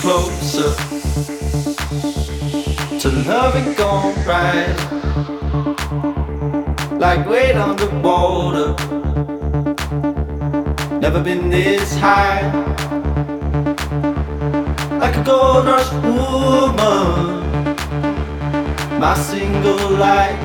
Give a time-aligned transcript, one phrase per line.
[0.00, 0.74] closer
[3.00, 4.76] to loving gone right.
[6.98, 8.74] Like weight on the water.
[11.00, 12.42] Never been this high.
[14.98, 17.40] Like a gold rush woman,
[19.00, 20.36] my single light.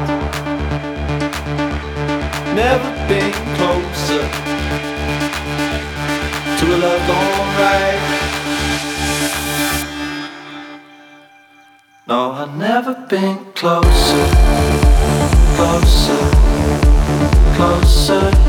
[2.55, 4.23] Never been closer
[6.59, 8.20] to a love gone right.
[12.43, 14.25] I've never been closer,
[15.55, 16.31] closer,
[17.53, 18.40] closer.